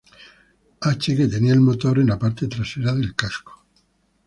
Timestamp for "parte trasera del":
2.17-3.13